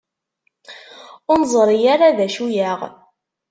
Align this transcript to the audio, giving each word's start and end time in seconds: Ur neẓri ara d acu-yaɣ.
Ur 1.29 1.37
neẓri 1.41 1.77
ara 1.93 2.17
d 2.17 2.19
acu-yaɣ. 2.25 2.79